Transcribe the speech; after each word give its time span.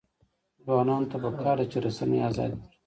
ځوانانو 0.65 1.09
ته 1.11 1.17
پکار 1.23 1.57
ده 1.59 1.65
چې، 1.71 1.77
رسنۍ 1.85 2.19
ازادې 2.29 2.55
کړي. 2.61 2.69